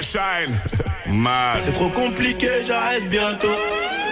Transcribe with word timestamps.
Shine. 0.00 0.58
Man. 1.10 1.58
C'est 1.60 1.72
trop 1.72 1.88
compliqué, 1.88 2.48
j'arrête 2.66 3.08
bientôt. 3.08 3.48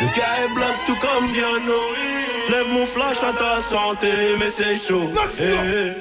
Le 0.00 0.06
cas 0.06 0.44
est 0.44 0.54
blanc 0.54 0.74
tout 0.86 0.96
comme 0.96 1.26
Viano. 1.32 1.80
J'lève 2.48 2.68
mon 2.72 2.86
flash 2.86 3.22
à 3.22 3.32
ta 3.32 3.60
santé, 3.60 4.08
mais 4.38 4.50
c'est 4.50 4.76
chaud. 4.76 5.12
Eh, 5.38 5.42
eh, 5.44 5.92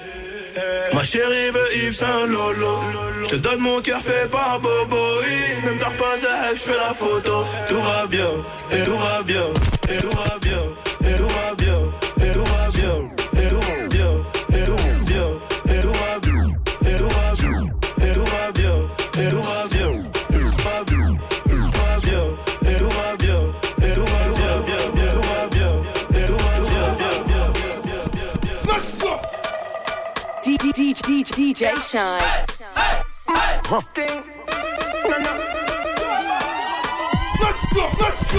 eh. 0.56 0.96
Ma 0.96 1.04
chérie 1.04 1.52
veut 1.52 1.76
Yves 1.76 1.96
Saint 1.96 2.26
Lolo. 2.26 2.80
Je 3.30 3.36
donne 3.36 3.60
mon 3.60 3.82
cœur 3.82 4.02
fait 4.02 4.30
par 4.30 4.60
Bobo. 4.60 4.98
Même 5.64 5.78
pas 5.78 6.16
je 6.54 6.60
fais 6.60 6.78
la 6.78 6.94
photo. 6.94 7.46
Tout 7.68 7.82
va 7.82 8.08
bien, 8.08 8.30
tout 8.86 8.98
va 8.98 9.22
bien, 9.22 9.46
tout 10.00 10.10
va 10.18 10.38
bien, 10.39 10.39
DJ, 30.42 30.94
DJ 30.96 31.76
Shynn. 31.76 32.20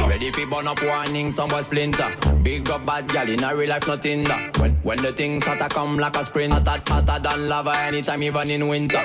Ready 0.08 0.30
for 0.32 0.46
burn 0.46 0.66
up 0.66 0.82
warning, 0.82 1.30
some 1.30 1.48
boy 1.48 1.60
splinter. 1.60 2.08
Big 2.42 2.70
up 2.70 2.86
bad 2.86 3.08
gal 3.08 3.28
in 3.28 3.42
a 3.44 3.54
real 3.54 3.68
life, 3.68 3.86
nothing 3.86 4.22
that. 4.24 4.58
When 4.58 4.72
when 4.82 4.98
the 4.98 5.12
things 5.12 5.44
hotter 5.44 5.68
come 5.68 5.98
like 5.98 6.16
a 6.16 6.24
spring, 6.24 6.50
hotter, 6.50 6.82
hotter 6.86 7.18
than 7.22 7.48
lava 7.48 7.76
anytime, 7.78 8.22
even 8.22 8.50
in 8.50 8.68
winter. 8.68 9.00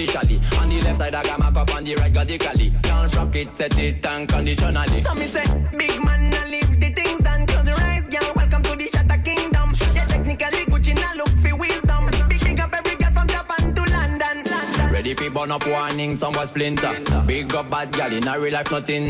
Officially. 0.00 0.40
On 0.58 0.68
the 0.68 0.80
left 0.80 0.98
side, 0.98 1.14
I 1.14 1.22
got 1.22 1.38
my 1.38 1.50
cup 1.50 1.74
on 1.74 1.84
the 1.84 1.94
right, 1.96 2.14
radically. 2.14 2.72
Can't 2.82 3.16
rock 3.16 3.36
it, 3.36 3.56
set 3.56 3.78
it 3.78 4.06
unconditionally. 4.06 5.02
So 5.02 5.14
me 5.14 5.26
say, 5.26 5.44
big 5.76 6.04
man, 6.04 6.34
I 6.34 6.48
leave 6.48 6.80
the 6.80 6.92
things 6.92 7.20
done. 7.20 7.46
Close 7.46 7.68
your 7.68 7.80
eyes, 7.80 8.06
girl. 8.08 8.32
Welcome 8.36 8.62
to 8.62 8.76
the 8.76 8.88
Shatter 8.92 9.22
Kingdom. 9.22 9.76
Yeah, 9.94 10.06
technically 10.06 10.64
Gucci, 10.66 10.94
now 10.94 11.14
look 11.16 11.28
for 11.28 11.56
wisdom. 11.56 12.10
Big 12.28 12.60
up 12.60 12.74
every 12.74 12.96
girl 12.96 13.12
from 13.12 13.26
Japan 13.28 13.74
to 13.74 13.82
London. 13.92 14.44
London. 14.44 14.92
Ready 14.92 15.14
for 15.14 15.30
burn 15.30 15.50
up 15.50 15.66
warning, 15.66 16.16
some 16.16 16.32
was 16.32 16.48
splinter. 16.48 17.00
Big 17.26 17.54
up 17.54 17.70
bad 17.70 17.92
gal 17.92 18.12
in 18.12 18.26
a 18.26 18.40
real 18.40 18.52
life, 18.52 18.70
nothing. 18.70 19.08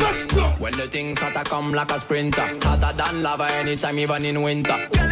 When 0.59 0.73
the 0.73 0.87
things 0.89 1.19
hotter 1.21 1.49
come 1.49 1.73
like 1.73 1.91
a 1.91 1.99
sprinter. 1.99 2.47
Hotter 2.61 2.97
than 2.97 3.23
lava 3.23 3.47
anytime, 3.53 3.99
even 3.99 4.25
in 4.25 4.41
winter. 4.41 4.77
Girl, 4.93 5.11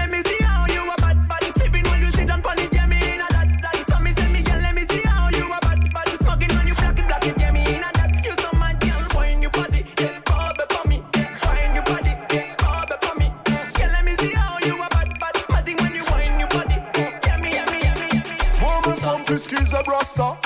Fiski's 19.89 20.19
a 20.19 20.35
brasta. 20.35 20.37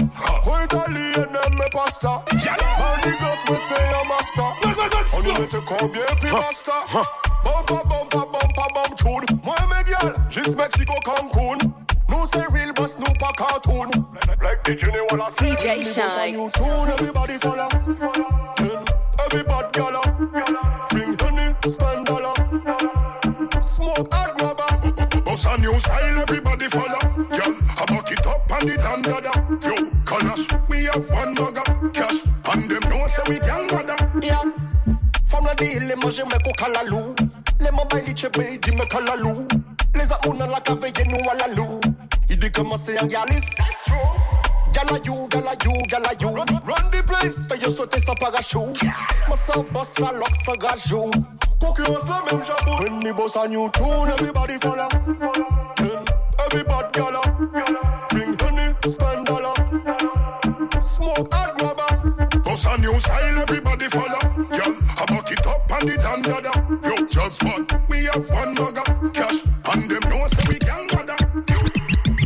Who 0.44 0.53
Italian 0.63 1.36
and 1.36 1.55
me 1.55 1.66
pasta. 1.72 2.23
And 2.31 3.03
the 3.03 3.12
girls 3.19 3.41
me 3.50 3.57
say 3.57 3.85
a 3.90 4.03
master. 4.07 4.50
On 5.16 5.23
you 5.23 5.47
te 5.47 5.57
combien 5.66 6.16
puis 6.19 6.31
basta. 6.31 6.72
Bumpa, 7.44 7.84
bumpa, 7.84 8.25
bumpa, 8.25 8.68
bum 8.73 8.95
tune. 8.95 9.40
Moi 9.44 9.56
mes 9.69 9.84
gal, 9.84 10.13
juste 10.29 10.56
Mexico, 10.56 10.94
Cancun. 11.03 11.57
Nous 12.09 12.25
c'est 12.31 12.47
real 12.51 12.73
boss, 12.73 12.95
nous 12.97 13.13
pas 13.19 13.34
cartoon. 13.35 13.90
Like 14.41 14.63
the 14.63 14.75
Jenny 14.78 15.00
wanna 15.09 15.29
see. 15.38 15.56
DJ 15.56 15.84
Shynn. 15.84 16.31
New 16.31 16.50
tune, 16.51 16.89
everybody 16.89 17.38
follow. 17.39 17.68
Then 18.57 18.84
everybody 19.25 19.68
gala. 19.73 20.01
Drink 20.89 21.22
honey, 21.22 21.53
spend 21.68 22.06
dollar. 22.06 22.34
Smoke 23.62 24.13
hard 24.13 24.38
grabber. 24.38 25.22
Boss 25.25 25.45
a 25.45 25.57
new 25.59 25.78
style, 25.79 26.19
everybody 26.19 26.43
and 28.63 28.72
it 28.72 28.85
and 28.85 29.03
dada. 29.03 29.31
Yo, 29.62 29.75
Kalash, 30.06 30.69
we 30.69 30.85
have 30.85 31.09
one 31.09 31.35
bugger. 31.35 31.94
Cash, 31.94 32.24
and 32.53 32.69
them 32.69 32.90
know 32.90 33.07
say 33.07 33.24
we 33.28 33.40
can 33.40 33.68
bother. 33.68 33.96
Yeah. 34.22 34.41
From 35.25 35.46
the 35.46 35.56
deal, 35.57 35.84
les 35.84 35.96
manger 35.96 36.25
me 36.25 36.38
coca 36.44 36.69
la 36.72 36.84
lou. 36.84 37.16
Les 37.59 37.72
mobiles 37.72 38.06
les 38.07 38.16
chebe, 38.16 38.59
dis 38.62 38.72
me 38.72 38.85
cala 38.85 39.16
lou. 39.18 39.47
Les 39.96 40.12
amours 40.12 40.50
la 40.50 40.59
cave, 40.62 40.85
y'a 40.97 41.06
nous 41.06 41.29
à 41.29 41.35
la 41.35 41.53
lou. 41.56 41.79
Il 42.29 42.40
dit 42.40 42.51
comment 42.51 42.78
c'est 42.78 43.01
un 43.01 43.06
galis. 43.06 43.44
Gala 44.74 45.00
you, 45.06 45.28
gala 45.30 45.53
you, 45.63 45.85
gala 45.88 46.13
you. 46.19 46.30
Run, 46.30 46.45
run 46.66 46.90
the 46.91 47.03
place. 47.06 47.47
Fais 47.47 47.59
yo 47.59 47.69
sauter 47.69 48.00
sans 48.00 48.16
parachute. 48.16 48.80
Ça 49.35 49.53
boss, 49.72 49.90
ça 49.97 50.12
lock, 50.12 50.34
ça 50.45 50.53
gajou. 50.53 51.12
Concurrence 51.59 52.07
la 52.07 52.22
même 52.31 52.44
jabot. 52.44 52.84
When 52.84 53.00
me 53.00 53.13
boss 53.13 53.35
a 53.35 53.47
new 53.47 53.69
tune, 53.72 54.09
everybody 54.09 54.57
follow. 54.59 54.88
Then 55.78 56.03
everybody 56.45 56.88
gala. 56.94 57.22
Drink 57.53 57.93
Just 67.23 67.44
what? 67.45 67.89
We 67.89 68.03
have 68.11 68.29
one 68.29 68.53
bugger. 68.53 69.13
Cash, 69.13 69.39
and 69.72 69.89
them 69.89 70.03
know 70.11 70.28
say 70.28 70.44
we 70.50 70.59
can 70.59 70.88
bother. 70.91 71.16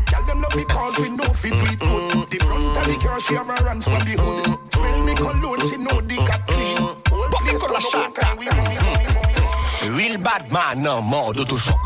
Girl 0.10 0.24
them 0.26 0.42
love 0.42 0.56
because 0.58 0.98
we 0.98 1.10
know 1.16 1.30
fi 1.38 1.50
do 1.50 1.66
it 1.70 1.80
good. 1.80 2.30
The 2.32 2.40
front 2.42 2.78
of 2.78 2.86
the 2.90 2.98
car 3.06 3.20
she 3.22 3.36
have 3.36 3.46
her 3.46 3.68
hands 3.68 3.86
from 3.86 4.02
the 4.10 4.18
hood. 4.18 4.58
Smell 4.74 5.06
me 5.06 5.14
cologne, 5.16 5.62
she 5.70 5.78
know 5.78 6.02
the 6.02 6.18
cat 6.26 6.42
clean. 6.48 6.98
But 7.30 7.42
the 7.46 7.54
color 7.62 7.82
shot 7.82 8.18
Real 9.96 10.18
bad 10.18 10.52
man 10.52 10.82
nan 10.82 11.04
mode 11.06 11.38
autochoc 11.38 11.78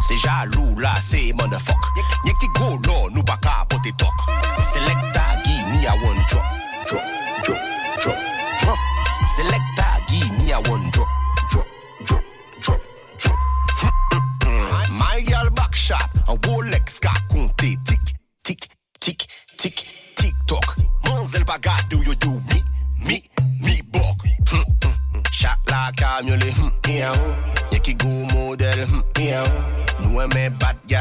Se 0.00 0.16
jalou 0.16 0.74
la 0.80 0.94
se 1.00 1.32
motherfuck 1.32 1.84
Nye 2.24 2.32
ki 2.40 2.48
go 2.54 2.78
no 2.86 3.08
nou 3.08 3.22
pa 3.22 3.36
ka 3.36 3.64
pote 3.68 3.92
tok 3.96 4.14
Selecta 4.58 5.38
give 5.44 5.66
me 5.70 5.86
a 5.86 5.94
one 6.02 6.22
drop 6.28 6.44
Drop, 6.86 7.02
drop, 7.42 7.62
drop, 8.00 8.18
drop 8.60 8.78
Selecta 9.36 9.88
give 10.08 10.30
me 10.38 10.52
a 10.52 10.60
one 10.70 10.90
drop, 10.90 11.08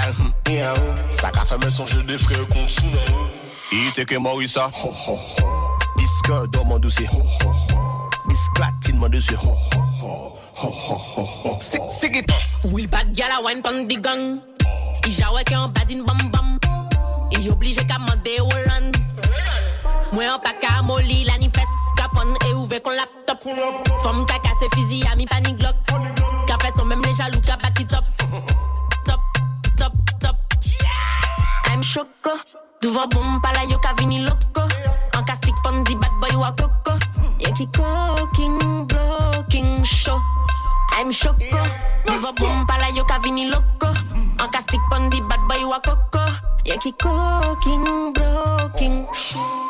mal 0.06 0.74
Ça 1.10 1.32
qu'a 1.32 1.46
fait 1.46 1.58
me 1.64 1.70
songer 1.70 2.04
des 2.04 2.18
frères 2.18 2.48
contre 2.48 2.70
sous 2.70 2.84
Il 3.72 3.88
était 3.88 4.06
que 4.06 4.18
Maurice 4.18 4.58
Disque 5.98 6.50
dans 6.52 6.66
mon 6.66 6.80
dossier 6.80 7.08
Disclatine 8.28 8.98
mon 8.98 9.10
dossier 9.10 9.38
C'est 11.60 12.12
qui 12.12 12.22
ton 12.24 12.36
Will 12.70 12.88
bad 12.88 13.14
gal 13.14 13.30
a 13.32 13.46
wine 13.46 13.62
pan 13.62 13.86
di 13.86 13.98
gang. 13.98 14.40
Il 15.06 15.14
jawe 15.14 15.44
que 15.46 15.54
en 15.54 15.68
badin 15.68 16.04
bam 16.04 16.18
bam. 16.32 16.60
Il 17.32 17.52
oblige 17.52 17.76
qu'à 17.76 18.00
m'en 18.00 18.16
dé 18.24 18.40
Holland 18.40 18.96
Moi 20.12 20.24
en 20.34 20.40
pas 20.40 20.54
qu'à 20.60 20.82
moli 20.82 21.26
la 21.26 21.38
ni 21.38 21.50
Qu'à 21.52 22.08
fon 22.10 22.50
et 22.50 22.54
ouvert 22.54 22.82
qu'on 22.82 22.92
laptop. 22.92 23.38
Femme 24.02 24.26
qu'à 24.26 24.40
casse 24.40 24.70
fizi 24.74 25.04
a 25.12 25.16
mi 25.16 25.28
panic 25.28 25.62
lock 25.62 25.76
Qu'à 26.48 26.58
fait 26.60 26.74
son 26.76 26.86
même 26.86 27.04
les 27.04 27.14
jaloux 27.14 27.42
qu'à 27.42 27.58
back 27.58 27.80
it 27.80 27.94
up 27.94 28.04
choco. 31.86 32.34
Duvo 32.82 33.08
boom 33.08 33.42
pala 33.42 33.64
yo 33.70 33.78
ka 33.80 33.94
vini 33.98 34.26
loco. 34.26 34.66
An 35.14 35.24
ka 35.26 35.34
stick 35.36 35.56
pon 35.64 35.84
di 35.84 35.96
bad 35.96 36.12
boy 36.20 36.36
wa 36.38 36.52
coco. 36.52 36.98
Ye 37.40 37.52
ki 37.54 37.68
cooking, 37.72 38.88
blocking 38.88 39.84
show. 39.84 40.20
I'm 40.98 41.12
choco. 41.12 41.62
Duvo 42.06 42.34
boom 42.36 42.66
pala 42.66 42.90
yo 42.90 43.04
ka 43.06 43.20
vini 43.20 43.50
loco. 43.50 43.94
An 44.42 44.50
ka 44.50 44.60
stick 44.62 44.82
pon 44.90 45.10
di 45.10 45.22
bad 45.22 45.42
boy 45.48 45.64
wa 45.66 45.80
coco. 45.80 46.26
Ye 46.66 46.78
ki 46.78 46.92
cooking, 46.98 48.14
blocking 48.14 49.06
show. 49.14 49.65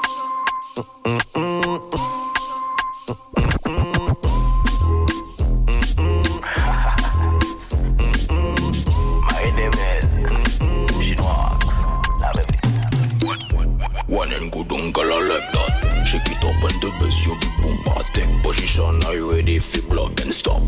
Shake 16.06 16.32
it 16.32 16.44
up 16.44 16.64
and 16.64 16.82
the 16.82 16.92
bass, 17.00 17.26
you 17.26 17.36
be 17.40 17.48
boom 17.62 17.84
bar. 17.84 18.04
Take 18.14 18.30
position, 18.44 19.04
are 19.06 19.16
you 19.16 19.32
ready 19.32 19.60
for 19.60 19.82
block 19.88 20.22
and 20.22 20.34
stop? 20.34 20.62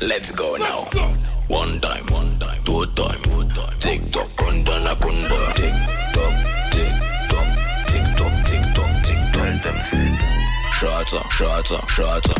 Let's 0.00 0.30
go 0.32 0.56
now. 0.56 0.80
Let's 0.80 0.94
go. 0.94 1.16
One 1.48 1.80
time, 1.80 2.06
one 2.06 2.38
time, 2.38 2.62
two 2.64 2.84
time, 2.94 3.22
two 3.22 3.48
time. 3.50 3.78
Tick 3.78 4.10
tock, 4.10 4.28
kundana 4.36 4.94
kunda. 4.96 5.54
Tick 5.54 5.72
tock, 6.14 6.34
tick 6.72 6.92
tock, 7.30 7.48
tick 7.88 8.06
tock, 8.16 8.34
tick 8.46 8.64
tock, 8.74 9.04
tick 9.04 9.62
tock. 9.62 10.72
Shots 10.72 11.12
up, 11.14 11.30
shots 11.30 11.70
up, 11.70 11.88
shots 11.88 12.28
up. 12.30 12.37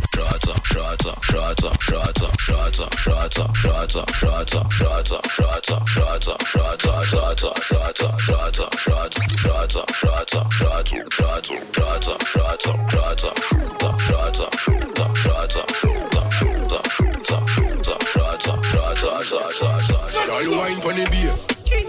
Girl, 20.26 20.42
you 20.42 20.56
wine 20.56 20.80
pon 20.80 20.94
the 20.94 21.04
bass. 21.10 21.46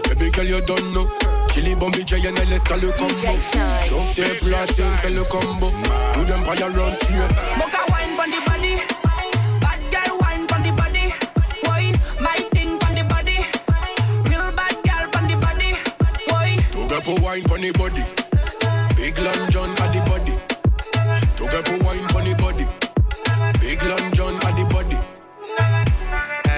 Baby 0.08 0.30
girl, 0.30 0.44
you 0.44 0.60
don't 0.62 0.94
know. 0.94 1.08
Chili 1.48 1.74
le 1.74 2.90
combo. 2.92 3.14
Chauffe 3.88 4.14
tes 4.14 4.34
platines, 4.34 4.96
fais 5.02 5.10
combo. 5.28 5.70
Nous 6.16 6.24
them 6.24 6.44
fire. 6.44 7.89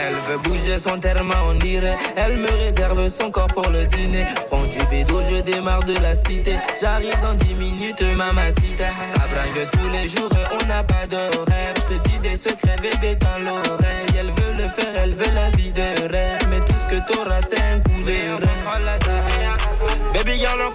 Elle 0.04 0.14
veut 0.14 0.38
bouger 0.38 0.78
son 0.78 0.99
terme, 0.99 1.32
on 1.49 1.54
dirait. 1.54 1.96
Elle 2.16 2.38
me 2.38 2.50
réserve 2.50 3.08
son 3.08 3.31
corps 3.31 3.46
pour 3.49 3.69
le 3.70 3.87
dîner. 3.87 4.26
Prends 4.50 4.62
du 4.62 4.78
bédo, 4.90 5.22
je 5.31 5.40
démarre 5.43 5.84
de 5.84 5.94
la 6.00 6.14
cité. 6.14 6.56
J'arrive 6.81 7.16
dans 7.22 7.34
10 7.34 7.54
minutes, 7.54 8.02
mamacita. 8.16 8.88
Ça 9.02 9.22
bringue 9.32 9.69
tous 9.70 9.88
les 9.90 10.08
jours, 10.08 10.31
on 10.52 10.66
n'a 10.66 10.82
pas 10.82 11.06
d'horaire. 11.08 11.75
Je 11.76 11.94
te 11.94 12.08
dis 12.08 12.19
des 12.19 12.37
secrets, 12.37 12.76
bébé, 12.76 13.16
dans 13.16 13.38
l'oreille. 13.38 14.06
Elle 14.19 14.26
veut 14.26 14.64
le 14.64 14.69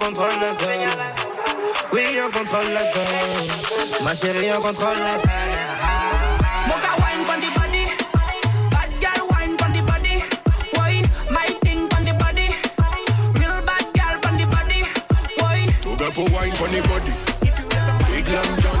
contrôle 0.08 0.40
la 0.40 0.54
zone. 0.54 0.88
Oui, 1.92 2.02
on 2.24 2.30
contrôle 2.30 2.72
la 2.72 2.82
zone. 2.92 3.04
Ma 4.04 4.14
chérie, 4.14 4.50
on 4.52 4.60
contrôle 4.62 4.96
la 4.96 5.18
zone. 5.18 5.28
Boca 6.68 6.92
wine 7.02 7.24
pon 7.26 7.38
the 7.42 7.50
body. 7.58 7.84
Bad 8.70 8.90
girl 9.02 9.28
wine 9.30 9.56
pon 9.58 9.72
the 9.72 9.82
body. 9.82 10.22
Why? 10.72 11.02
My 11.30 11.46
thing 11.62 11.88
pon 11.88 12.04
the 12.04 12.14
body. 12.14 12.48
Real 13.38 13.60
bad 13.68 13.84
girl 13.98 14.18
pon 14.22 14.36
the 14.36 14.46
body. 14.46 14.80
Why? 15.40 15.66
To 15.82 15.96
get 15.96 16.14
for 16.14 16.24
wine 16.32 16.52
for 16.52 16.68
the 16.68 16.80
body. 16.88 17.12
Big 18.10 18.28
Long 18.28 18.77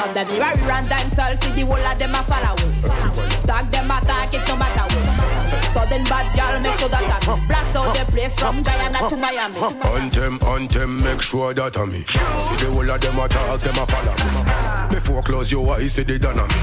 From 0.00 0.14
the 0.14 0.24
mirror, 0.32 0.50
we 0.56 0.62
run 0.62 0.84
dancehall, 0.86 1.36
see 1.44 1.60
the 1.60 1.66
whole 1.66 1.76
of 1.76 1.98
them 1.98 2.14
a 2.14 2.22
follow. 2.24 2.56
Tag 3.44 3.70
them 3.70 3.90
attack, 3.90 4.32
it 4.32 4.48
no 4.48 4.56
matter 4.56 4.94
what. 4.96 5.74
Sudden 5.74 6.04
bad 6.04 6.26
girl, 6.34 6.60
make 6.60 6.78
sure 6.78 6.88
that 6.88 7.04
I 7.04 7.46
blast 7.46 7.76
out 7.76 7.94
the 7.94 8.10
place 8.10 8.38
from 8.38 8.62
Guyana 8.62 9.08
to 9.10 9.16
Miami. 9.16 9.60
Anthem, 10.00 10.38
anthem, 10.42 11.04
make 11.04 11.20
sure 11.20 11.52
that 11.52 11.76
I'm 11.76 11.92
me. 11.92 11.98
See 12.00 12.56
the 12.56 12.70
whole 12.72 12.90
of 12.90 12.98
them 12.98 13.18
attack, 13.18 13.60
them 13.60 13.76
a 13.76 13.86
follow 13.86 14.88
me. 14.88 14.96
Before 14.96 15.22
close 15.22 15.52
your 15.52 15.70
eyes, 15.76 15.92
see 15.92 16.02
they 16.02 16.16
done 16.16 16.40
on 16.40 16.48
me. 16.48 16.54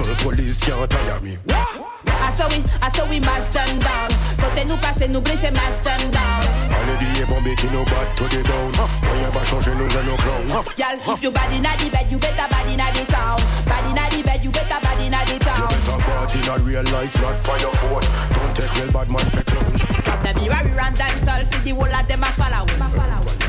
Evil 0.00 0.14
police 0.16 0.60
can't 0.62 0.90
tire 0.90 1.20
me. 1.20 1.36
I 1.48 2.34
saw 2.34 2.48
we, 2.48 2.64
I 2.80 2.90
saw 2.92 3.08
we 3.10 3.20
mash 3.20 3.48
them 3.50 3.78
down. 3.80 4.08
Côté 4.40 4.64
nous 4.64 4.76
passer, 4.78 5.08
nous 5.08 5.20
blécher, 5.20 5.50
mash 5.50 5.80
them 5.84 6.00
down. 6.10 6.42
Allez 6.72 6.96
billets 6.98 7.26
bombés 7.26 7.54
qui 7.56 7.66
nous 7.66 7.84
battent 7.84 8.14
to 8.16 8.24
the 8.24 8.42
down. 8.42 8.72
Rien 9.12 9.30
va 9.30 9.44
changer, 9.44 9.72
nous 9.74 9.84
allons 9.84 10.12
nos 10.12 10.16
clowns. 10.16 10.64
Y'all, 10.78 11.14
if 11.14 11.22
you 11.22 11.30
bad 11.30 11.52
inna 11.52 11.76
the 11.78 11.90
bed, 11.90 12.06
you 12.10 12.18
better 12.18 12.48
bad 12.50 12.66
inna 12.66 12.84
the 12.84 12.85
a 16.56 16.60
real 16.60 16.82
life, 16.84 17.14
not 17.20 17.42
by 17.44 17.58
your 17.58 17.72
phone. 17.72 18.00
Don't 18.00 18.56
take 18.56 18.74
real 18.76 18.92
bad 18.92 19.08
man 19.10 19.26
for 19.30 19.42
clown. 19.44 19.78
From 19.78 20.22
the 20.22 20.34
mirror, 20.40 20.62
we 20.64 20.70
run 20.72 20.92
dancehall, 20.94 21.44
see 21.52 21.70
the 21.70 21.76
whole 21.76 21.94
of 21.94 22.08
them 22.08 22.22
a 22.22 22.26
follow. 22.38 22.66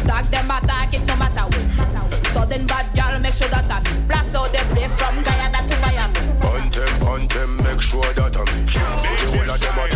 Tag 0.08 0.26
them 0.26 0.52
attack, 0.52 0.94
it 0.94 1.06
no 1.08 1.16
matter 1.16 1.46
what. 1.48 2.12
Sudden 2.34 2.66
bad 2.68 2.86
girl, 2.96 3.20
make 3.20 3.34
sure 3.34 3.48
that 3.50 3.72
I 3.72 3.80
blast 4.08 4.36
out 4.36 4.52
the 4.52 4.60
place 4.74 4.96
from 4.98 5.24
Guyana 5.24 5.60
to 5.68 5.76
Miami. 5.82 6.20
Anthem, 6.58 7.08
anthem, 7.08 7.58
make 7.64 7.82
sure 7.82 8.14
that 8.14 8.36
I'm 8.36 8.46
me. 8.46 8.68
See 8.68 9.16
the 9.16 9.28
whole 9.32 9.52
of 9.52 9.60
them 9.60 9.80
a 9.80 9.87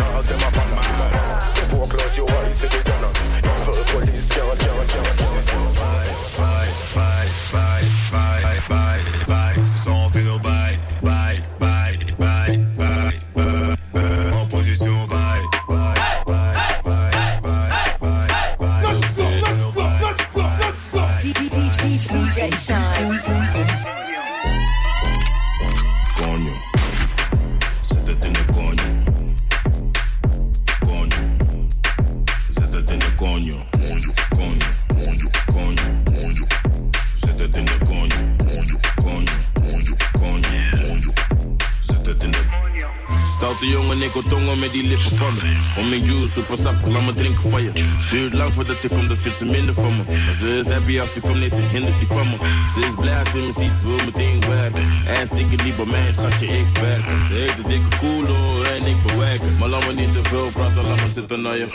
Stoute 43.52 43.76
jongen, 43.76 44.02
ik 44.02 44.12
wil 44.12 44.22
tongen 44.22 44.58
met 44.58 44.72
die 44.72 44.84
lippen 44.84 45.16
van 45.16 45.34
me. 45.34 45.56
Om 45.78 45.88
juice, 45.94 46.32
super 46.32 46.56
sap, 46.56 46.86
laat 46.86 47.04
me 47.04 47.14
drinken 47.14 47.50
van 47.50 47.62
je. 47.62 47.72
Duurt 48.10 48.32
lang 48.32 48.54
voordat 48.54 48.84
ik 48.84 48.90
kom, 48.90 49.08
dan 49.08 49.16
vindt 49.16 49.38
ze 49.38 49.44
minder 49.44 49.74
van 49.74 49.96
me. 49.96 50.02
Maar 50.24 50.34
ze 50.34 50.58
is 50.58 50.68
happy 50.68 51.00
als 51.00 51.12
ze 51.12 51.20
komt, 51.20 51.38
nee, 51.38 51.48
ze 51.48 51.60
hindert 51.72 51.98
die 51.98 52.08
van 52.08 52.30
me. 52.30 52.36
Ze 52.74 52.86
is 52.86 52.94
blij 52.98 53.18
als 53.18 53.30
ze 53.30 53.38
me 53.38 53.52
ziet, 53.52 53.72
ze 53.80 53.86
wil 53.86 54.04
meteen 54.04 54.40
werken. 54.40 54.90
En 55.06 55.28
dikke 55.34 55.64
niet 55.64 55.76
bij 55.76 55.84
mij, 55.84 56.12
schatje, 56.12 56.46
ik 56.46 56.78
werk. 56.80 57.22
Ze 57.26 57.34
heeft 57.34 57.58
een 57.58 57.68
dikke 57.68 57.96
koelo 57.98 58.62
en 58.62 58.86
ik 58.86 59.02
bewerk. 59.02 59.42
Maar 59.58 59.68
laat 59.68 59.86
me 59.86 59.92
niet 59.92 60.12
te 60.12 60.20
veel 60.22 60.50
praten, 60.52 60.82
laat 60.86 61.00
me 61.00 61.08
zitten 61.08 61.42
naar 61.42 61.56
je. 61.56 61.66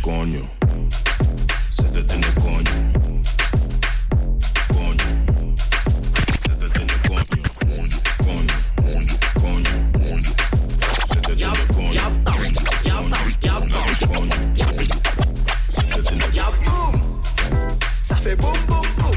Coño. 0.00 0.48
Zet 1.70 1.94
het 1.94 2.12
in 2.12 2.20
de 2.20 2.32
coño. 2.40 2.89
Fait 18.30 18.36
boum 18.36 18.52
boum 18.68 18.86
boum. 18.98 19.16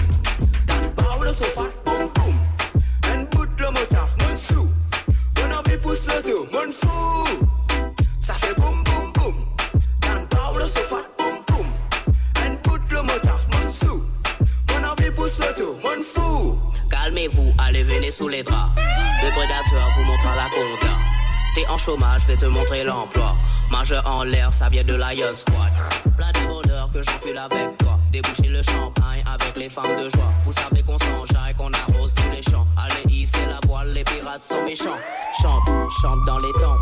Dan 0.67 0.89
parle 0.95 1.33
so 1.33 1.45
fat 1.55 1.71
boum 1.85 2.09
boum. 2.15 2.35
En 3.11 3.23
bout 3.31 3.49
le 3.59 3.69
motaf 3.71 4.15
mon 4.21 4.35
sou. 4.35 4.67
Mon 5.37 5.51
envie 5.57 5.77
pousse 5.77 6.07
le 6.07 6.21
dos, 6.27 6.47
mon 6.51 6.71
fou. 6.71 7.23
Ça 8.19 8.33
fait 8.33 8.55
boum 8.55 8.83
boum 8.83 9.11
boum. 9.13 9.35
Dan 10.01 10.25
parle 10.29 10.67
so 10.67 10.81
fat 10.89 11.07
boum 11.17 11.35
boum. 11.47 11.67
En 12.43 12.53
bout 12.63 12.81
le 12.89 13.01
motaf 13.01 13.47
mon 13.53 13.69
sou. 13.69 14.03
Mon 14.69 14.87
envie 14.87 15.11
pousse 15.11 15.39
le 15.39 15.51
dos, 15.59 15.77
mon 15.83 16.01
fou. 16.01 16.57
Calmez-vous, 16.89 17.53
allez 17.59 17.83
venez 17.83 18.11
sous 18.11 18.27
les 18.27 18.43
draps. 18.43 18.71
Le 19.23 19.29
prédateur 19.29 19.91
vous 19.95 20.03
montrera 20.05 20.35
la 20.35 20.49
compta. 20.55 20.93
T'es 21.55 21.67
en 21.67 21.77
chômage, 21.77 22.25
vais 22.25 22.37
te 22.37 22.47
montrer 22.47 22.83
l'emploi. 22.83 23.35
Majeur 23.69 24.03
en 24.09 24.23
l'air, 24.23 24.51
ça 24.51 24.69
vient 24.69 24.83
de 24.83 24.95
Lion 24.95 25.35
Squad. 25.35 25.73
Plein 26.17 26.31
de 26.31 26.47
bonheur 26.47 26.89
que 26.91 27.01
j'encule 27.03 27.37
avec. 27.37 27.72
Déboucher 28.13 28.49
le 28.49 28.61
champagne 28.61 29.23
avec 29.25 29.55
les 29.57 29.69
femmes 29.69 29.95
de 29.97 30.07
joie. 30.07 30.31
Vous 30.45 30.51
savez 30.51 30.83
qu'on 30.83 30.99
s'enjaille, 30.99 31.55
qu'on 31.57 31.71
arrose 31.71 32.13
tous 32.13 32.29
les 32.31 32.43
champs. 32.43 32.67
Allez, 32.77 33.11
hisser 33.11 33.43
la 33.47 33.59
voile, 33.67 33.91
les 33.91 34.03
pirates 34.03 34.43
sont 34.43 34.63
méchants. 34.63 34.99
Chante, 35.41 35.67
chante 35.99 36.23
dans 36.27 36.37
les 36.37 36.53
temps. 36.61 36.77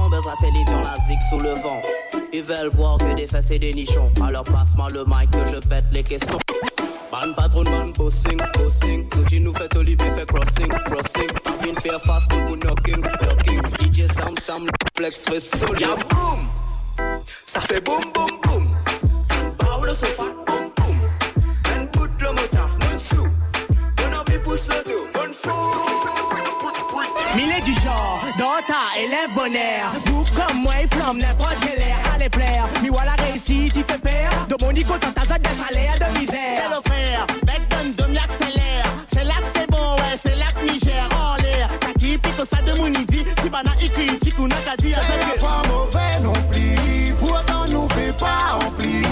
On 0.00 0.08
baisera 0.08 0.34
ses 0.36 0.50
lisions, 0.50 0.82
la 0.82 0.94
zig 1.06 1.18
sous 1.28 1.38
le 1.38 1.50
vent. 1.60 1.82
Ils 2.32 2.42
veulent 2.42 2.70
voir 2.72 2.96
que 2.96 3.14
des 3.14 3.28
fesses 3.28 3.50
et 3.50 3.58
des 3.58 3.72
nichons. 3.72 4.10
Alors 4.24 4.44
passe-moi 4.44 4.88
le 4.94 5.04
mic 5.06 5.30
que 5.30 5.44
je 5.44 5.68
pète 5.68 5.84
les 5.92 6.02
caissons. 6.02 6.38
Man 7.12 7.34
patron 7.34 7.64
man 7.64 7.92
bossing, 7.92 8.40
bossing 8.54 9.06
Soji 9.12 9.40
nous 9.40 9.52
fait 9.52 9.76
Olivier 9.76 10.10
fait 10.12 10.26
crossing, 10.26 10.68
crossing 10.68 11.28
Vin 11.60 11.80
faire 11.82 12.00
face 12.02 12.26
nous 12.32 12.56
knocking, 12.56 13.02
knocking 13.02 13.60
DJ 13.80 14.06
Sam 14.12 14.34
Sam 14.40 14.66
flex 14.96 15.24
fait 15.24 15.40
solo 15.40 15.74
Ya 15.78 15.88
boum, 16.08 16.46
ça 17.44 17.60
fait 17.60 17.84
boum 17.84 18.04
boum 18.14 18.30
boum. 18.44 18.68
Parle 19.58 19.92
so 19.94 20.06
fat 20.06 20.32
boum 20.46 20.69
sous. 23.00 23.28
Bonne 23.96 24.14
envie 24.14 24.38
pousse 24.38 24.68
bonne 24.68 25.32
fou. 25.32 25.50
Millet 27.36 27.60
du 27.62 27.72
genre, 27.74 28.20
dans 28.38 28.60
ta 28.66 28.98
élève 29.00 29.32
bonheur. 29.34 29.92
Vous 30.06 30.24
comme 30.34 30.62
moi, 30.62 30.74
flamme 30.90 31.18
n'importe 31.18 31.56
quel 31.62 31.80
air. 31.80 31.98
Allez 32.14 32.28
plaire, 32.28 32.68
mi 32.82 32.88
voilà 32.88 33.14
réussite, 33.14 33.76
il 33.76 33.84
fait 33.84 34.00
peur. 34.02 34.46
De 34.48 34.56
mon 34.62 34.72
icône, 34.72 34.98
t'as 35.00 35.12
ta 35.12 35.38
d'être 35.38 35.66
salaire 35.66 35.94
de 35.94 36.18
misère. 36.18 36.62
Quel 36.62 36.78
offert, 36.78 37.26
Becton, 37.44 38.04
demi 38.04 38.18
accélère. 38.18 38.84
C'est 39.12 39.24
là 39.24 39.34
que 39.34 39.48
c'est 39.58 39.70
bon, 39.70 39.94
ouais, 39.96 40.18
c'est 40.22 40.36
là 40.36 40.46
que 40.54 40.70
Niger 40.72 41.08
en 41.14 41.36
l'air. 41.42 41.68
T'as 41.80 41.92
qui 41.98 42.18
pique 42.18 42.46
ça 42.50 42.60
de 42.62 42.72
mon 42.78 42.88
idi, 42.88 43.24
si 43.42 43.48
bana 43.48 43.70
ikri, 43.80 44.18
tikuna, 44.18 44.56
t'as 44.64 44.76
dit 44.76 44.94
à 44.94 44.98
C'est 45.00 45.40
pas 45.40 45.62
mauvais 45.68 46.20
non 46.22 46.32
plus, 46.50 47.14
pourtant 47.18 47.64
nous 47.68 47.88
fait 47.90 48.12
pas 48.18 48.58
en 48.62 48.70
pli. 48.72 49.09